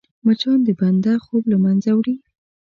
[0.25, 2.15] مچان د بنده خوب له منځه وړي